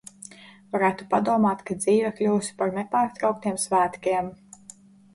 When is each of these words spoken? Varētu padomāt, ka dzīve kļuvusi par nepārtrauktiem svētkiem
Varētu 0.75 1.07
padomāt, 1.11 1.61
ka 1.69 1.77
dzīve 1.83 2.13
kļuvusi 2.21 2.59
par 2.65 2.75
nepārtrauktiem 2.81 3.63
svētkiem 3.69 4.37